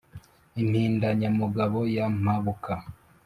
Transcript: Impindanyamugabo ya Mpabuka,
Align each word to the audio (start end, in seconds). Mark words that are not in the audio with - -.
Impindanyamugabo 0.61 1.79
ya 1.95 2.05
Mpabuka, 2.21 2.73